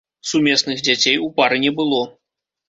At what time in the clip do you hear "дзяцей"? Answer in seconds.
0.87-1.19